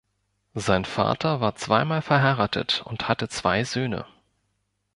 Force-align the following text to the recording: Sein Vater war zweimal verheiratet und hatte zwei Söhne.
Sein 0.55 0.83
Vater 0.85 1.41
war 1.41 1.53
zweimal 1.53 2.01
verheiratet 2.01 2.81
und 2.85 3.07
hatte 3.07 3.29
zwei 3.29 3.63
Söhne. 3.63 4.07